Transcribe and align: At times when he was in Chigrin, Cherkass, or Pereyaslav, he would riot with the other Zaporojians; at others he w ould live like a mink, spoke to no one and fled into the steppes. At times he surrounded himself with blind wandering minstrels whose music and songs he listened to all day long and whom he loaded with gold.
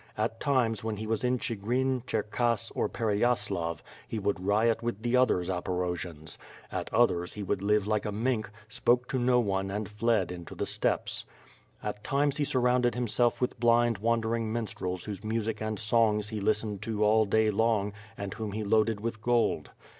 At 0.17 0.39
times 0.39 0.83
when 0.83 0.97
he 0.97 1.05
was 1.05 1.23
in 1.23 1.37
Chigrin, 1.37 2.01
Cherkass, 2.07 2.71
or 2.73 2.89
Pereyaslav, 2.89 3.83
he 4.07 4.17
would 4.17 4.43
riot 4.43 4.81
with 4.81 5.03
the 5.03 5.15
other 5.15 5.43
Zaporojians; 5.43 6.39
at 6.71 6.91
others 6.91 7.33
he 7.33 7.41
w 7.43 7.53
ould 7.53 7.61
live 7.61 7.85
like 7.85 8.07
a 8.07 8.11
mink, 8.11 8.49
spoke 8.67 9.07
to 9.09 9.19
no 9.19 9.39
one 9.39 9.69
and 9.69 9.87
fled 9.87 10.31
into 10.31 10.55
the 10.55 10.65
steppes. 10.65 11.23
At 11.83 12.03
times 12.03 12.37
he 12.37 12.45
surrounded 12.45 12.95
himself 12.95 13.39
with 13.39 13.59
blind 13.59 13.99
wandering 13.99 14.51
minstrels 14.51 15.03
whose 15.03 15.23
music 15.23 15.61
and 15.61 15.77
songs 15.77 16.29
he 16.29 16.41
listened 16.41 16.81
to 16.81 17.03
all 17.03 17.25
day 17.27 17.51
long 17.51 17.93
and 18.17 18.33
whom 18.33 18.53
he 18.53 18.63
loaded 18.63 19.01
with 19.01 19.21
gold. 19.21 19.69